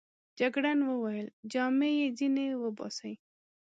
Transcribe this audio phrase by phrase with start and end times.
[0.39, 3.13] جګړن وویل: جامې يې ځینې وباسئ.